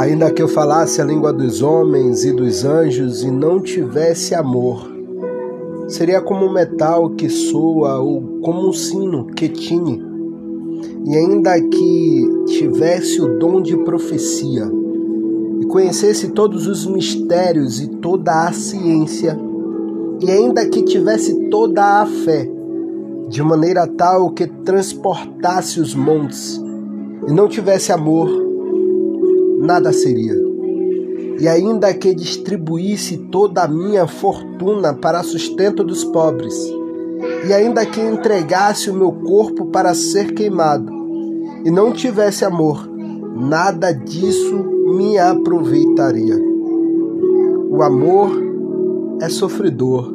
[0.00, 4.90] Ainda que eu falasse a língua dos homens e dos anjos e não tivesse amor,
[5.88, 10.02] seria como um metal que soa ou como um sino que tine.
[11.04, 14.72] E ainda que tivesse o dom de profecia
[15.60, 19.38] e conhecesse todos os mistérios e toda a ciência,
[20.18, 22.50] e ainda que tivesse toda a fé,
[23.28, 26.58] de maneira tal que transportasse os montes,
[27.28, 28.49] e não tivesse amor,
[29.60, 30.34] nada seria.
[31.38, 36.54] E ainda que distribuísse toda a minha fortuna para sustento dos pobres,
[37.46, 40.90] e ainda que entregasse o meu corpo para ser queimado,
[41.64, 42.88] e não tivesse amor,
[43.36, 44.64] nada disso
[44.96, 46.36] me aproveitaria.
[47.70, 48.30] O amor
[49.20, 50.12] é sofredor,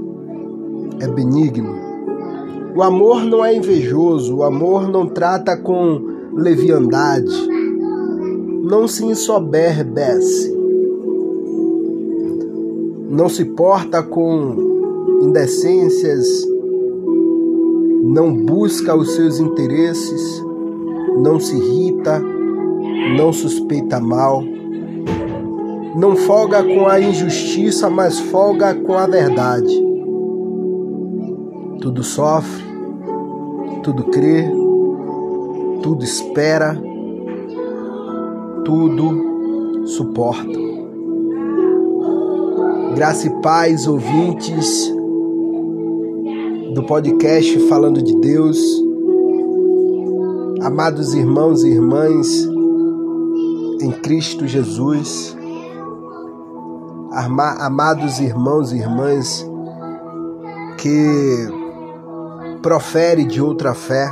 [1.00, 1.76] é benigno.
[2.76, 6.02] O amor não é invejoso, o amor não trata com
[6.34, 7.55] leviandade
[8.66, 10.52] não se ensoberbece,
[13.12, 16.28] não se porta com indecências,
[18.02, 20.44] não busca os seus interesses,
[21.22, 22.20] não se irrita,
[23.16, 24.44] não suspeita mal,
[25.96, 29.80] não folga com a injustiça, mas folga com a verdade.
[31.82, 32.64] Tudo sofre,
[33.84, 34.50] tudo crê,
[35.84, 36.95] tudo espera
[38.66, 40.60] tudo suporta.
[42.96, 44.92] Graça e paz, ouvintes
[46.74, 48.58] do podcast Falando de Deus,
[50.62, 52.28] amados irmãos e irmãs
[53.82, 55.38] em Cristo Jesus,
[57.12, 59.46] amados irmãos e irmãs
[60.78, 61.48] que
[62.62, 64.12] profere de outra fé,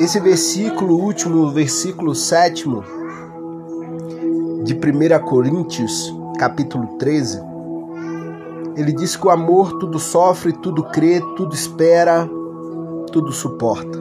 [0.00, 2.82] esse versículo último, versículo sétimo
[4.64, 7.42] de 1 Coríntios, capítulo 13,
[8.76, 12.26] ele diz que o amor tudo sofre, tudo crê, tudo espera,
[13.12, 13.98] tudo suporta.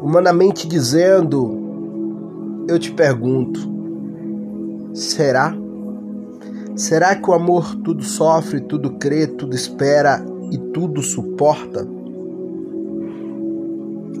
[0.00, 3.58] Humanamente dizendo, eu te pergunto:
[4.94, 5.52] será?
[6.76, 11.95] Será que o amor tudo sofre, tudo crê, tudo espera e tudo suporta?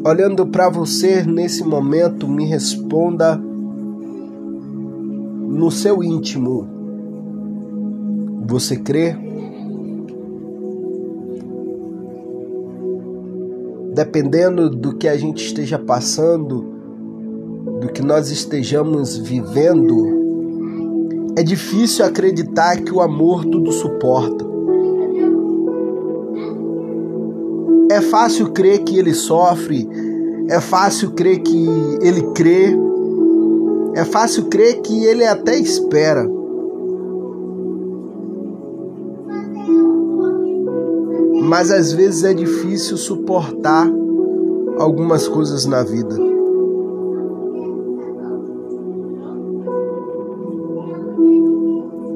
[0.06, 3.36] Olhando para você nesse momento, me responda
[5.48, 6.64] no seu íntimo.
[8.46, 9.16] Você crê?
[13.94, 16.64] Dependendo do que a gente esteja passando,
[17.80, 24.55] do que nós estejamos vivendo, é difícil acreditar que o amor tudo suporta.
[27.90, 29.88] É fácil crer que ele sofre,
[30.48, 31.66] é fácil crer que
[32.00, 32.76] ele crê,
[33.94, 36.28] é fácil crer que ele até espera.
[41.42, 43.88] Mas às vezes é difícil suportar
[44.78, 46.16] algumas coisas na vida.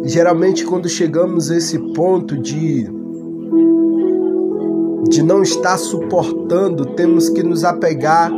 [0.03, 3.00] Geralmente, quando chegamos a esse ponto de
[5.11, 8.33] de não estar suportando, temos que nos apegar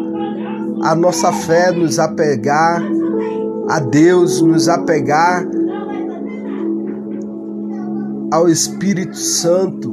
[0.83, 2.83] à nossa fé, nos apegar
[3.69, 5.47] a Deus, nos apegar
[8.33, 9.91] ao Espírito Santo,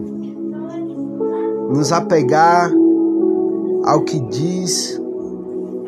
[1.70, 2.72] nos apegar
[3.84, 5.00] ao que diz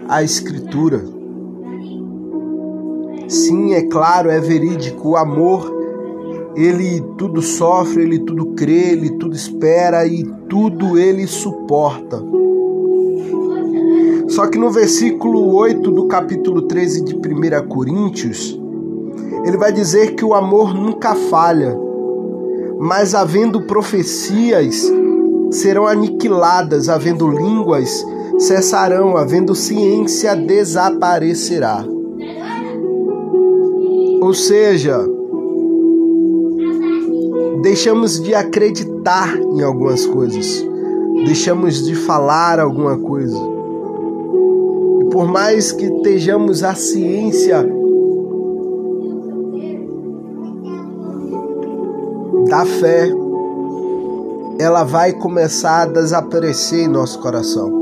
[0.09, 1.01] a Escritura.
[3.29, 5.80] Sim, é claro, é verídico, o amor
[6.55, 12.21] ele tudo sofre, ele tudo crê, ele tudo espera e tudo ele suporta.
[14.27, 18.59] Só que no versículo 8 do capítulo 13 de 1 Coríntios,
[19.45, 21.77] ele vai dizer que o amor nunca falha,
[22.79, 24.91] mas havendo profecias
[25.51, 28.05] serão aniquiladas, havendo línguas
[28.39, 31.85] cessarão, havendo ciência desaparecerá.
[34.21, 35.05] Ou seja,
[37.61, 40.65] deixamos de acreditar em algumas coisas,
[41.25, 43.37] deixamos de falar alguma coisa.
[45.01, 47.63] E por mais que estejamos a ciência
[52.49, 53.11] da fé,
[54.59, 57.79] ela vai começar a desaparecer em nosso coração.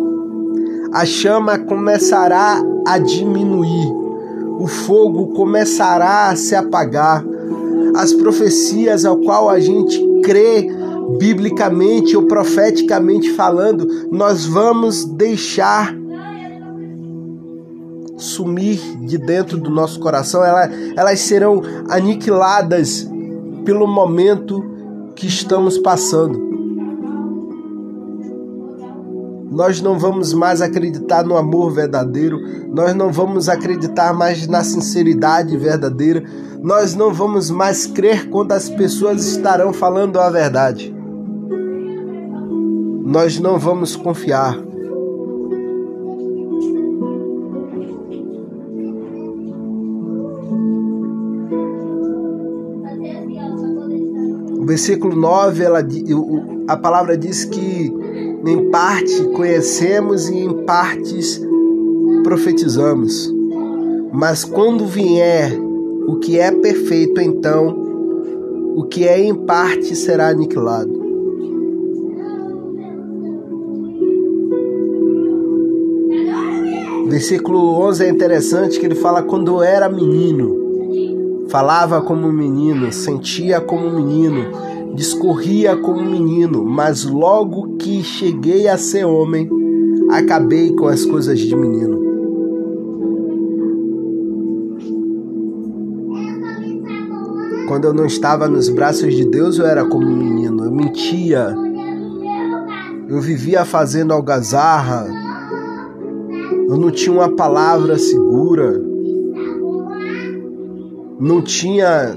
[0.92, 3.94] A chama começará a diminuir,
[4.60, 7.24] o fogo começará a se apagar
[7.96, 10.68] as profecias ao qual a gente crê
[11.18, 15.96] biblicamente ou profeticamente falando, nós vamos deixar
[18.18, 23.10] sumir de dentro do nosso coração, elas, elas serão aniquiladas
[23.64, 24.64] pelo momento
[25.16, 26.49] que estamos passando.
[29.52, 32.40] Nós não vamos mais acreditar no amor verdadeiro,
[32.72, 36.24] nós não vamos acreditar mais na sinceridade verdadeira,
[36.62, 40.96] nós não vamos mais crer quando as pessoas estarão falando a verdade.
[43.06, 44.56] Nós não vamos confiar.
[54.60, 55.80] O versículo 9, ela,
[56.68, 57.92] a palavra diz que
[58.46, 61.42] em parte conhecemos e em partes
[62.24, 63.34] profetizamos.
[64.12, 65.52] Mas quando vier
[66.08, 67.76] o que é perfeito, então
[68.76, 71.00] o que é em parte será aniquilado.
[77.08, 83.90] Versículo 11 é interessante que ele fala quando era menino, falava como menino, sentia como
[83.90, 84.46] menino,
[84.94, 89.50] discorria como menino, mas logo que cheguei a ser homem,
[90.12, 92.00] acabei com as coisas de menino.
[97.68, 101.56] Quando eu não estava nos braços de Deus, eu era como um menino, eu mentia,
[103.08, 105.08] eu vivia fazendo algazarra,
[106.68, 108.82] eu não tinha uma palavra segura,
[111.20, 112.16] não tinha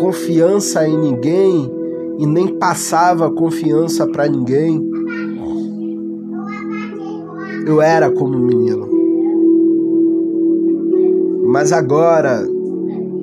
[0.00, 1.70] confiança em ninguém
[2.18, 4.90] e nem passava confiança para ninguém.
[7.66, 8.88] Eu era como um menino.
[11.46, 12.48] Mas agora,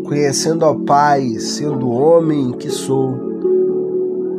[0.06, 3.16] conhecendo ao Pai, sendo homem que sou,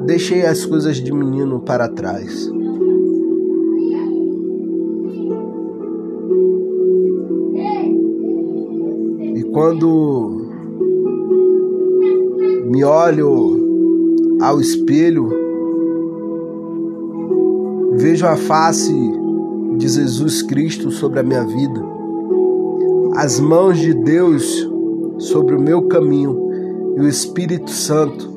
[0.06, 2.48] deixei as coisas de menino para trás.
[9.34, 10.37] E quando
[12.68, 15.30] me olho ao espelho,
[17.94, 18.92] vejo a face
[19.78, 21.82] de Jesus Cristo sobre a minha vida,
[23.16, 24.68] as mãos de Deus
[25.18, 26.38] sobre o meu caminho
[26.96, 28.36] e o Espírito Santo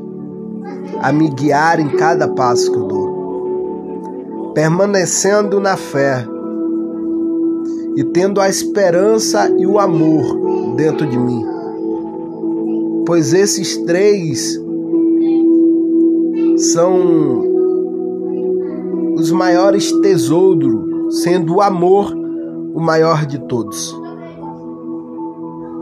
[1.01, 6.25] a me guiar em cada passo que eu dou, permanecendo na fé
[7.98, 11.61] e tendo a esperança e o amor dentro de mim
[13.06, 14.59] pois esses três
[16.57, 17.51] são
[19.15, 22.13] os maiores tesouros, sendo o amor
[22.74, 23.95] o maior de todos.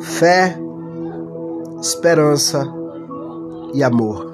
[0.02, 0.60] Fé,
[1.82, 2.68] esperança
[3.74, 4.28] e amor.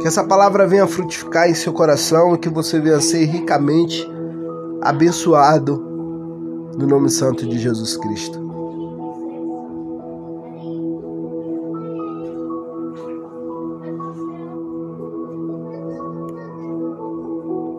[0.00, 4.08] Que essa palavra venha frutificar em seu coração e que você venha ser ricamente
[4.80, 5.84] abençoado
[6.78, 8.47] no nome santo de Jesus Cristo.